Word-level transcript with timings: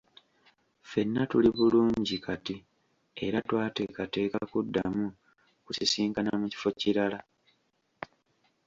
Ffenna 0.83 1.21
tuli 1.29 1.49
bulungi 1.57 2.17
kati 2.25 2.55
era 3.25 3.39
tweteekateeka 3.47 4.39
kuddamu 4.51 5.05
kusisinkana 5.65 6.31
mu 6.39 6.45
kifo 6.51 6.69
kirala. 6.79 7.19